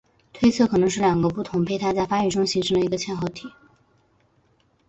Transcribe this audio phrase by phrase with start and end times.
[0.33, 3.51] 推测可能是两个不同胚胎在发育中形成一个嵌合体。